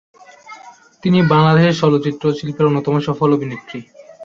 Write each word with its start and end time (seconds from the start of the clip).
তিনি 1.03 1.19
বাংলাদেশের 1.31 1.79
চলচ্চিত্র 1.81 2.25
শিল্পের 2.37 2.69
অন্যতম 2.69 2.95
সফল 3.07 3.29
অভিনেত্রী। 3.33 3.79